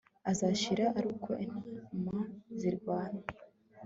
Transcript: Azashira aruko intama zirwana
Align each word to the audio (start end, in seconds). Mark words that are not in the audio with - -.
Azashira 0.31 0.85
aruko 0.97 1.29
intama 1.45 2.15
zirwana 2.59 3.21